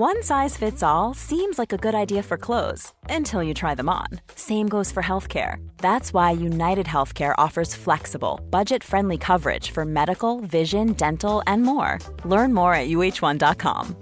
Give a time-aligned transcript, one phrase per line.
[0.00, 3.90] One size fits all seems like a good idea for clothes until you try them
[3.90, 4.06] on.
[4.34, 5.56] Same goes for healthcare.
[5.76, 11.98] That's why United Healthcare offers flexible, budget friendly coverage for medical, vision, dental, and more.
[12.24, 13.94] Learn more at uh1.com.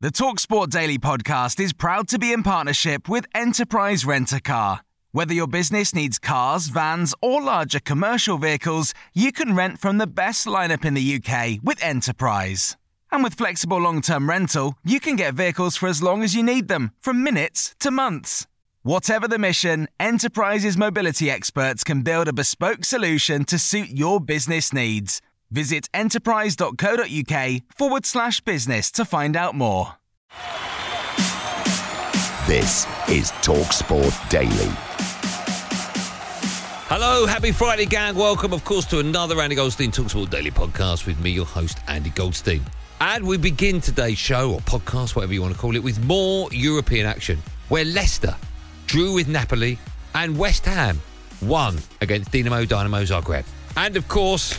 [0.00, 4.80] The Talksport Daily podcast is proud to be in partnership with Enterprise Rent a Car.
[5.12, 10.06] Whether your business needs cars, vans, or larger commercial vehicles, you can rent from the
[10.06, 12.76] best lineup in the UK with Enterprise.
[13.12, 16.42] And with flexible long term rental, you can get vehicles for as long as you
[16.42, 18.46] need them, from minutes to months.
[18.82, 24.72] Whatever the mission, Enterprise's mobility experts can build a bespoke solution to suit your business
[24.72, 25.20] needs.
[25.50, 29.96] Visit enterprise.co.uk forward slash business to find out more.
[32.46, 34.72] This is TalkSport Daily.
[36.92, 38.16] Hello, happy Friday, gang.
[38.16, 42.10] Welcome, of course, to another Andy Goldstein Talksport Daily podcast with me, your host, Andy
[42.10, 42.62] Goldstein.
[43.02, 46.52] And we begin today's show, or podcast, whatever you want to call it, with more
[46.52, 47.38] European action,
[47.70, 48.36] where Leicester
[48.86, 49.78] drew with Napoli
[50.14, 51.00] and West Ham
[51.40, 53.46] won against Dinamo Dynamo Zagreb.
[53.74, 54.58] And, of course,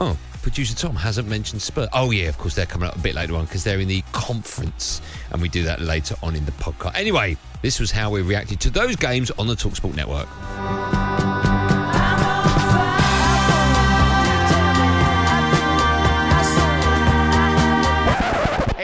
[0.00, 1.88] oh, producer Tom hasn't mentioned Spurs.
[1.94, 4.02] Oh, yeah, of course, they're coming up a bit later on because they're in the
[4.12, 5.00] conference,
[5.30, 6.94] and we do that later on in the podcast.
[6.94, 10.28] Anyway, this was how we reacted to those games on the Talksport network.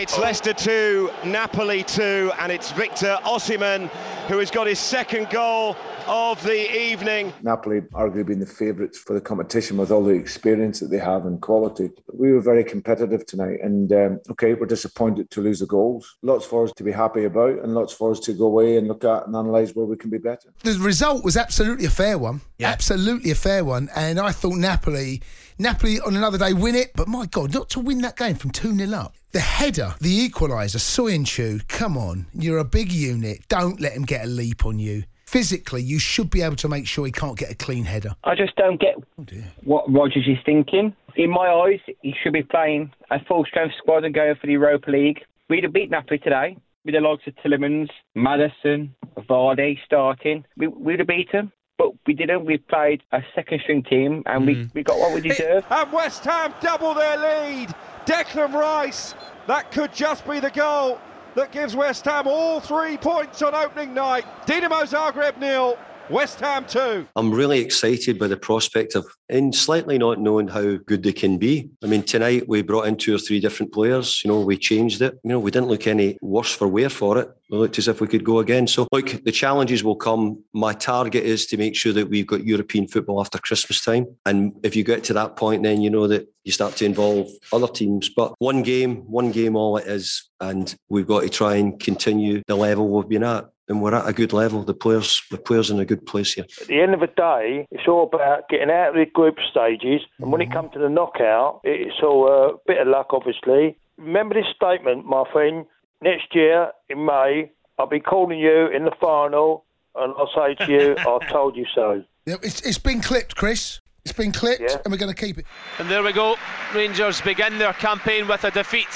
[0.09, 3.91] It's Leicester 2, Napoli 2, and it's Victor Osimhen
[4.29, 5.75] who has got his second goal
[6.07, 7.33] of the evening.
[7.43, 11.25] Napoli arguably being the favourites for the competition with all the experience that they have
[11.25, 11.91] and quality.
[12.13, 16.19] We were very competitive tonight, and um, okay, we're disappointed to lose the goals.
[16.21, 18.87] Lots for us to be happy about, and lots for us to go away and
[18.87, 20.53] look at and analyse where we can be better.
[20.63, 22.43] The result was absolutely a fair one.
[22.61, 23.89] Absolutely a fair one.
[23.97, 25.23] And I thought Napoli,
[25.61, 28.51] Napoli on another day win it, but my God, not to win that game from
[28.51, 29.15] 2 0 up.
[29.33, 33.41] The header, the equaliser, Soyuncu, come on, you're a big unit.
[33.49, 35.03] Don't let him get a leap on you.
[35.27, 38.15] Physically, you should be able to make sure he can't get a clean header.
[38.25, 39.25] I just don't get oh,
[39.65, 40.95] what Rodgers is thinking.
[41.17, 44.53] In my eyes, he should be playing a full strength squad and going for the
[44.53, 45.19] Europa League.
[45.51, 48.95] We'd have beat Napoli today with the likes of Tielemans, Maddison,
[49.29, 50.45] Vardy starting.
[50.57, 51.53] We, we'd have beat them.
[51.79, 52.45] But we didn't.
[52.45, 54.75] We played a second string team and we, mm.
[54.75, 55.67] we got what we deserved.
[55.71, 57.75] And West Ham double their lead.
[58.05, 59.15] Declan Rice,
[59.47, 61.01] that could just be the goal
[61.35, 64.25] that gives West Ham all three points on opening night.
[64.47, 65.79] Dinamo Zagreb nil,
[66.11, 67.07] West Ham 2.
[67.17, 71.37] I'm really excited by the prospect of, and slightly not knowing how good they can
[71.37, 71.69] be.
[71.83, 74.23] I mean, tonight we brought in two or three different players.
[74.25, 75.19] You know, we changed it.
[75.23, 77.29] You know, we didn't look any worse for wear for it.
[77.51, 78.67] We looked as if we could go again.
[78.67, 80.43] So, look, the challenges will come.
[80.55, 84.07] My target is to make sure that we've got European football after Christmas time.
[84.25, 87.29] And if you get to that point, then you know that you start to involve
[87.53, 88.09] other teams.
[88.09, 90.29] But one game, one game, all it is.
[90.41, 94.09] And we've got to try and continue the level we've been at and we're at
[94.09, 94.65] a good level.
[94.65, 96.47] The players, the players in a good place here.
[96.61, 100.01] At the end of the day, it's all about getting out of the group stages,
[100.19, 103.77] and when it comes to the knockout, it's all uh, a bit of luck, obviously.
[103.99, 105.67] Remember this statement, my friend.
[106.01, 110.73] Next year in May, I'll be calling you in the final, and I'll say to
[110.73, 113.81] you, "I told you so." It's, it's been clipped, Chris.
[114.09, 114.79] It's been clipped, Yeah.
[114.83, 115.45] and we're going to keep it.
[115.79, 116.37] And there we go.
[116.75, 118.89] Rangers begin their campaign with a defeat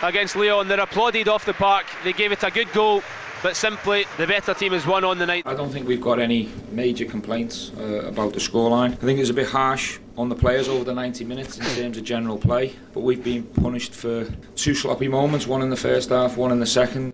[0.00, 0.68] against Lyon.
[0.68, 1.86] They're applauded off the park.
[2.04, 3.02] They gave it a good goal,
[3.42, 5.42] but simply the better team has won on the night.
[5.44, 8.92] I don't think we've got any major complaints uh, about the scoreline.
[8.92, 11.64] I think it was a bit harsh on the players over the 90 minutes in
[11.74, 15.76] terms of general play, but we've been punished for two sloppy moments, one in the
[15.76, 17.12] first half, one in the second.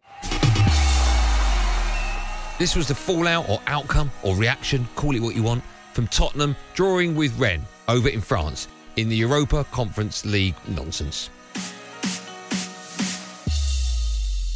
[2.59, 6.57] This was the fallout or outcome or reaction, call it what you want, from Tottenham
[6.75, 11.31] drawing with Rennes over in France in the Europa Conference League nonsense.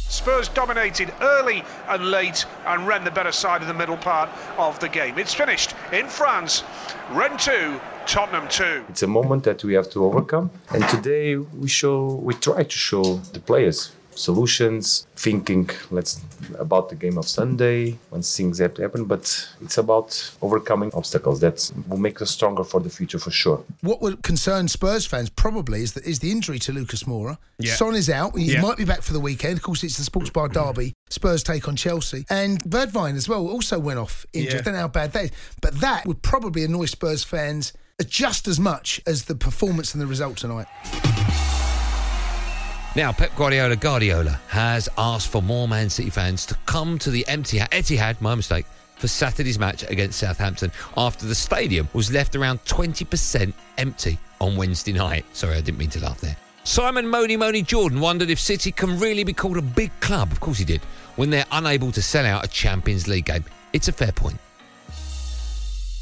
[0.09, 4.79] Spurs dominated early and late and ran the better side of the middle part of
[4.79, 5.19] the game.
[5.19, 6.63] It's finished in France.
[7.11, 8.85] Rennes 2, Tottenham 2.
[8.89, 10.49] It's a moment that we have to overcome.
[10.73, 16.21] And today we show, we try to show the players solutions, thinking let's
[16.59, 19.05] about the game of Sunday when things have to happen.
[19.05, 23.63] But it's about overcoming obstacles that will make us stronger for the future for sure.
[23.81, 27.37] What would concern Spurs fans probably is that is the injury to Lucas Moura.
[27.59, 27.75] Yeah.
[27.75, 28.37] Son is out.
[28.37, 28.61] He Yeah.
[28.61, 29.57] might be back for the weekend.
[29.57, 30.93] Of course, it's the Sports Bar Derby.
[31.09, 32.25] Spurs take on Chelsea.
[32.29, 34.53] And Bergwijn as well also went off injured.
[34.53, 34.59] Yeah.
[34.59, 35.31] I don't know how bad that is.
[35.61, 37.73] But that would probably annoy Spurs fans
[38.07, 40.67] just as much as the performance and the result tonight.
[42.95, 47.27] Now, Pep Guardiola Guardiola has asked for more Man City fans to come to the
[47.27, 48.65] empty Etihad, my mistake,
[48.95, 54.93] for Saturday's match against Southampton after the stadium was left around 20% empty on Wednesday
[54.93, 55.25] night.
[55.33, 56.37] Sorry, I didn't mean to laugh there.
[56.63, 60.31] Simon Moni Moni Jordan wondered if City can really be called a big club.
[60.31, 60.81] Of course he did,
[61.17, 63.43] when they're unable to sell out a Champions League game.
[63.73, 64.39] It's a fair point.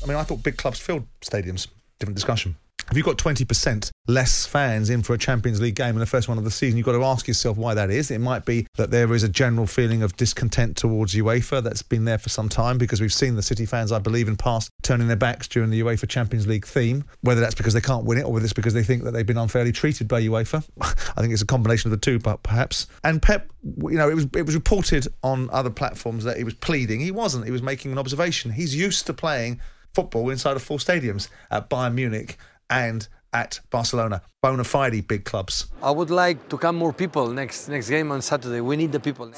[0.03, 1.69] I mean, I thought big clubs filled stadiums.
[1.97, 2.55] Different discussion.
[2.91, 6.27] If you've got 20% less fans in for a Champions League game in the first
[6.27, 8.11] one of the season, you've got to ask yourself why that is.
[8.11, 12.03] It might be that there is a general feeling of discontent towards UEFA that's been
[12.05, 15.07] there for some time because we've seen the City fans, I believe, in past turning
[15.07, 18.23] their backs during the UEFA Champions League theme, whether that's because they can't win it
[18.23, 20.63] or whether it's because they think that they've been unfairly treated by UEFA.
[20.81, 22.87] I think it's a combination of the two, but perhaps.
[23.03, 26.55] And Pep, you know, it was it was reported on other platforms that he was
[26.55, 26.99] pleading.
[26.99, 27.45] He wasn't.
[27.45, 28.51] He was making an observation.
[28.51, 29.61] He's used to playing
[29.93, 32.37] football inside of full stadiums at Bayern Munich
[32.69, 34.21] and at Barcelona.
[34.41, 35.67] Bona fide big clubs.
[35.81, 38.61] I would like to come more people next next game on Saturday.
[38.61, 39.31] We need the people.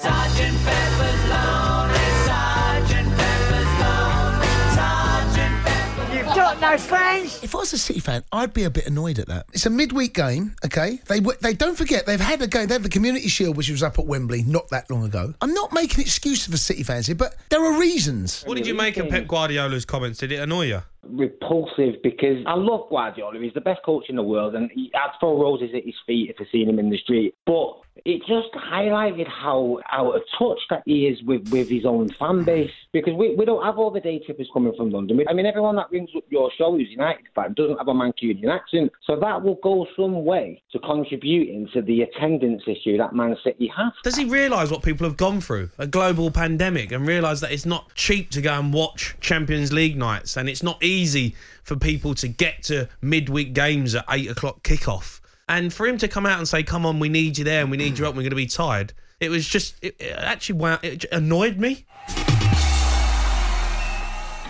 [6.16, 7.44] You've got no fans.
[7.44, 9.46] If I was a City fan, I'd be a bit annoyed at that.
[9.54, 11.00] It's a midweek game, okay?
[11.08, 12.68] They they don't forget they've had a game.
[12.68, 15.34] They had the Community Shield, which was up at Wembley not that long ago.
[15.42, 18.44] I'm not making excuses for City fans here, but there are reasons.
[18.44, 20.20] What did you make of Pep Guardiola's comments?
[20.20, 20.82] Did it annoy you?
[21.10, 23.40] Repulsive because I love Guardiola.
[23.40, 26.36] He's the best coach in the world, and he, I'd roses at his feet if
[26.40, 27.36] I seen him in the street.
[27.46, 32.10] But it just highlighted how out of touch that he is with, with his own
[32.20, 35.24] fan base because we, we don't have all the day trippers coming from London.
[35.30, 38.50] I mean, everyone that rings up your show who's United fan doesn't have a Mancunian
[38.50, 43.38] accent, so that will go some way to contributing to the attendance issue that Man
[43.44, 43.94] City have.
[44.04, 45.70] Does he realise what people have gone through?
[45.78, 49.98] A global pandemic and realise that it's not cheap to go and watch Champions League
[49.98, 54.64] nights and it's not easy for people to get to midweek games at 8 o'clock
[54.64, 55.22] kickoff.
[55.48, 57.70] And for him to come out and say, come on, we need you there and
[57.70, 58.94] we need you up, we're going to be tired.
[59.20, 61.86] It was just, it, it actually, wow, it annoyed me.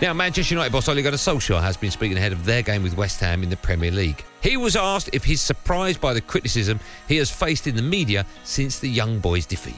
[0.02, 2.96] Now, Manchester United boss Ole Gunnar Solskjaer has been speaking ahead of their game with
[2.96, 4.24] West Ham in the Premier League.
[4.42, 8.26] He was asked if he's surprised by the criticism he has faced in the media
[8.44, 9.76] since the young boys' defeat.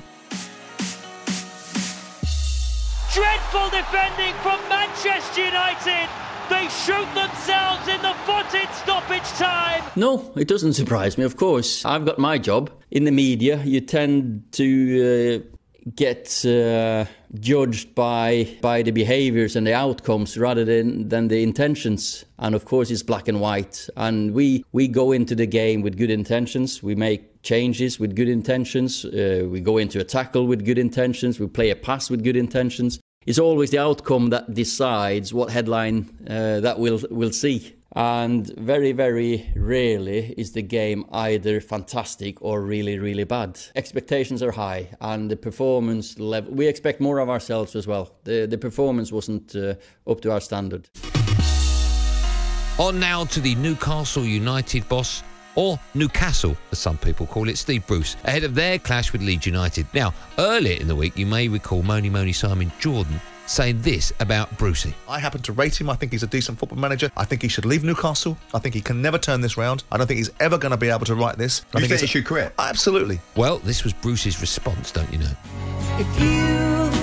[3.13, 6.28] Dreadful defending from Manchester United.
[6.49, 9.83] They shoot themselves in the foot in stoppage time.
[9.97, 11.85] No, it doesn't surprise me, of course.
[11.85, 12.71] I've got my job.
[12.91, 15.57] In the media, you tend to uh,
[15.95, 17.05] get uh,
[17.39, 22.25] judged by by the behaviors and the outcomes rather than, than the intentions.
[22.39, 23.89] And of course, it's black and white.
[23.97, 26.83] And we, we go into the game with good intentions.
[26.83, 29.05] We make changes with good intentions.
[29.05, 31.39] Uh, we go into a tackle with good intentions.
[31.39, 36.09] We play a pass with good intentions it's always the outcome that decides what headline
[36.29, 37.75] uh, that we'll, we'll see.
[37.95, 43.59] And very, very rarely is the game either fantastic or really, really bad.
[43.75, 48.15] Expectations are high, and the performance level, we expect more of ourselves as well.
[48.25, 49.75] The, the performance wasn't uh,
[50.07, 50.89] up to our standard.
[52.79, 55.23] On now to the Newcastle United boss,
[55.59, 59.45] or Newcastle, as some people call it, Steve Bruce, ahead of their clash with Leeds
[59.45, 59.87] United.
[59.93, 64.57] Now, earlier in the week, you may recall Moni Moni Simon Jordan saying this about
[64.57, 64.95] Brucey.
[65.09, 65.91] I happen to rate him.
[65.91, 67.11] I think he's a decent football manager.
[67.17, 68.39] I think he should leave Newcastle.
[68.55, 69.83] I think he can never turn this round.
[69.91, 71.63] I don't think he's ever going to be able to write this.
[71.75, 72.53] I You think it's he should quit?
[72.61, 73.19] Absolutely.
[73.35, 76.98] Well, this was Bruce's response, don't you know?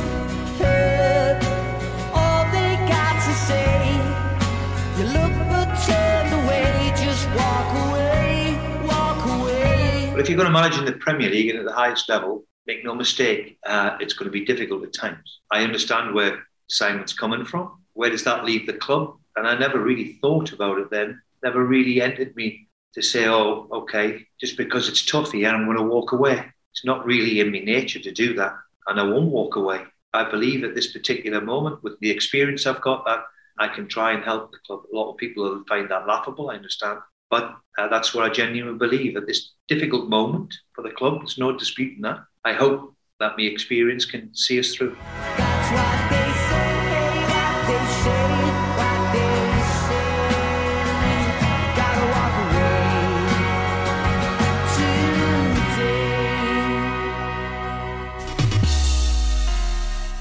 [10.26, 12.84] If you're going to manage in the Premier League and at the highest level, make
[12.84, 15.42] no mistake, uh, it's going to be difficult at times.
[15.52, 17.84] I understand where Simon's coming from.
[17.94, 19.18] Where does that leave the club?
[19.36, 21.22] And I never really thought about it then.
[21.44, 25.78] Never really entered me to say, oh, okay, just because it's tough here, I'm going
[25.78, 26.44] to walk away.
[26.72, 28.56] It's not really in my nature to do that.
[28.88, 29.84] And I won't walk away.
[30.12, 33.20] I believe at this particular moment, with the experience I've got, that
[33.60, 34.86] I can try and help the club.
[34.92, 36.98] A lot of people will find that laughable, I understand.
[37.30, 41.20] But uh, that's what I genuinely believe at this difficult moment for the club.
[41.20, 42.20] There's no disputing that.
[42.44, 44.96] I hope that my experience can see us through.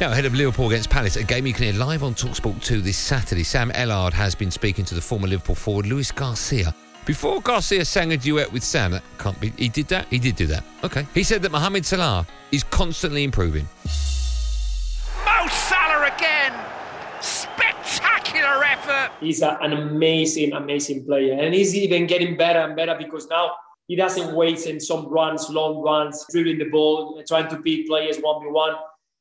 [0.01, 2.83] Now, ahead of Liverpool against Palace, a game you can hear live on Talksport 2
[2.83, 6.75] this Saturday, Sam Ellard has been speaking to the former Liverpool forward Luis Garcia.
[7.07, 9.51] Before Garcia sang a duet with Sam, that can't be.
[9.59, 10.07] He did that?
[10.09, 10.65] He did do that.
[10.83, 11.07] Okay.
[11.13, 13.69] He said that Mohamed Salah is constantly improving.
[15.25, 16.55] Mo Salah again.
[17.21, 19.13] Spectacular effort.
[19.21, 21.39] He's a, an amazing, amazing player.
[21.39, 23.53] And he's even getting better and better because now
[23.87, 28.17] he doesn't wait in some runs, long runs, dribbling the ball, trying to beat players
[28.17, 28.77] 1v1.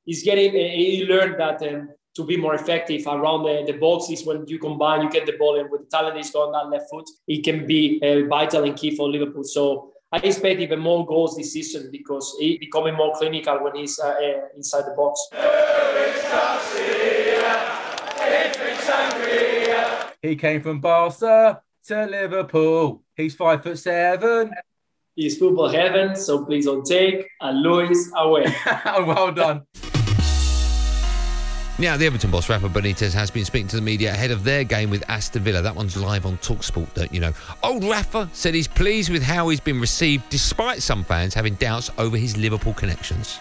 [0.06, 4.46] He's getting, he learned that um, to be more effective around the, the boxes when
[4.48, 6.90] you combine, you get the ball and with the talent he's got on that left
[6.90, 9.44] foot, it can be uh, vital and key for Liverpool.
[9.44, 14.00] So I expect even more goals this season because he's becoming more clinical when he's
[14.00, 15.28] uh, uh, inside the box.
[20.22, 23.04] He came from Barca to Liverpool.
[23.16, 24.52] He's five foot seven.
[25.16, 28.46] He's football heaven, so please don't take a Luis away.
[28.86, 29.64] well done.
[31.80, 34.64] Now, the Everton boss, Rafa Benitez, has been speaking to the media ahead of their
[34.64, 35.64] game with Aston Villa.
[35.64, 37.34] That one's live on Talksport, don't you know?
[37.64, 41.90] Old Rafa said he's pleased with how he's been received, despite some fans having doubts
[41.98, 43.40] over his Liverpool connections.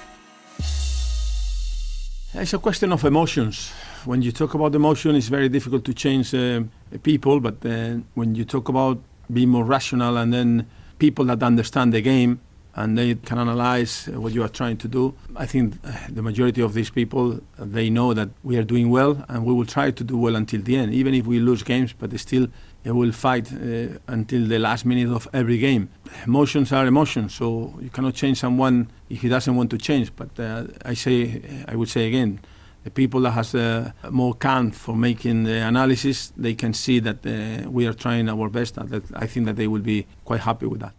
[2.32, 3.70] It's a question of emotions.
[4.06, 6.62] When you talk about emotion, it's very difficult to change uh,
[7.02, 8.98] people, but uh, when you talk about
[9.30, 10.66] being more rational and then
[10.98, 12.40] people that understand the game
[12.74, 16.72] and they can analyze what you are trying to do, I think the majority of
[16.72, 20.16] these people, they know that we are doing well and we will try to do
[20.16, 22.48] well until the end, even if we lose games, but still
[22.84, 25.88] we will fight uh, until the last minute of every game.
[26.26, 30.10] Emotions are emotions, so you cannot change someone if he doesn't want to change.
[30.16, 32.40] But uh, I say, I would say again,
[32.84, 37.24] the people that has uh, more can for making the analysis, they can see that
[37.24, 38.76] uh, we are trying our best.
[38.76, 40.94] And that I think that they will be quite happy with that.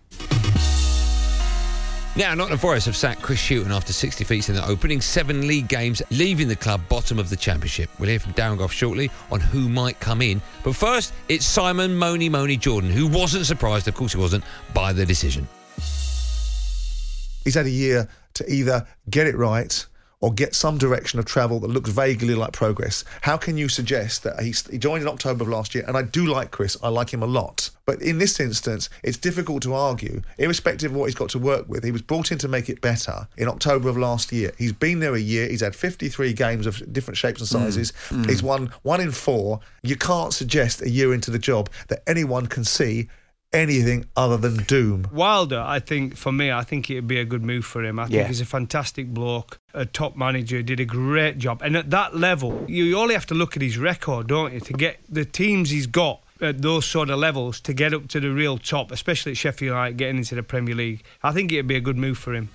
[2.15, 5.67] Now, Nottingham Forest have sacked Chris Hughton after 60 defeats in the opening seven league
[5.67, 7.89] games, leaving the club bottom of the championship.
[7.97, 10.39] We'll hear from Darren Goff shortly on who might come in.
[10.63, 14.43] But first, it's Simon Moni Moni Jordan, who wasn't surprised, of course he wasn't,
[14.75, 15.47] by the decision.
[17.43, 19.83] He's had a year to either get it right
[20.23, 23.03] or get some direction of travel that looks vaguely like progress.
[23.23, 25.83] How can you suggest that he's, he joined in October of last year?
[25.85, 27.69] And I do like Chris, I like him a lot.
[27.85, 31.67] But in this instance, it's difficult to argue, irrespective of what he's got to work
[31.67, 31.83] with.
[31.83, 34.53] He was brought in to make it better in October of last year.
[34.57, 35.49] He's been there a year.
[35.49, 37.91] He's had 53 games of different shapes and sizes.
[38.07, 38.29] Mm, mm.
[38.29, 39.59] He's won one in four.
[39.81, 43.09] You can't suggest a year into the job that anyone can see
[43.53, 45.07] anything other than doom.
[45.11, 47.99] Wilder, I think, for me, I think it'd be a good move for him.
[47.99, 48.27] I think Yeah.
[48.27, 51.61] he's a fantastic bloke, a top manager, did a great job.
[51.63, 54.73] And at that level, you only have to look at his record, don't you, to
[54.73, 58.29] get the teams he's got at those sort of levels to get up to the
[58.31, 61.03] real top, especially at Sheffield United getting into the Premier League.
[61.21, 62.49] I think it'd be a good move for him.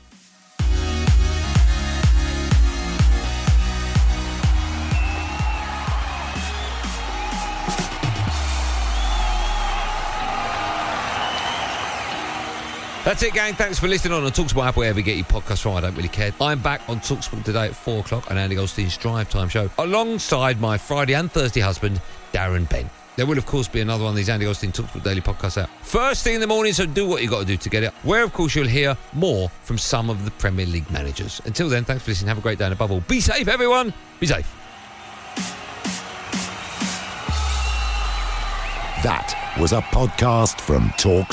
[13.08, 13.54] That's it, gang.
[13.54, 15.74] Thanks for listening on the Talksport app, wherever you get your podcast from.
[15.74, 16.30] I don't really care.
[16.42, 20.60] I'm back on Talksport today at 4 o'clock on Andy Goldstein's Drive Time show, alongside
[20.60, 22.02] my Friday and Thursday husband,
[22.34, 22.90] Darren Bent.
[23.16, 25.70] There will, of course, be another one of these Andy Goldstein Talksport Daily podcasts out.
[25.80, 27.94] First thing in the morning, so do what you got to do to get it.
[28.02, 31.40] Where, of course, you'll hear more from some of the Premier League managers.
[31.46, 32.28] Until then, thanks for listening.
[32.28, 33.94] Have a great day, and above all, be safe, everyone.
[34.20, 34.54] Be safe.
[39.02, 41.32] That was a podcast from Talk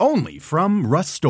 [0.00, 1.24] Only from Rust